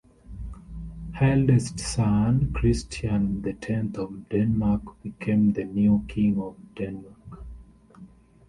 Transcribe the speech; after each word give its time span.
Her 1.13 1.33
eldest 1.33 1.77
son 1.79 2.51
Christian 2.53 3.43
the 3.43 3.53
Tenth 3.53 3.99
of 3.99 4.27
Denmark 4.29 4.99
became 5.03 5.53
the 5.53 5.63
new 5.65 6.05
king 6.07 6.41
of 6.41 6.55
Denmark. 6.75 7.45